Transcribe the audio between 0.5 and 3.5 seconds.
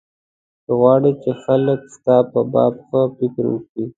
که غواړې چې خلک ستا په باب ښه فکر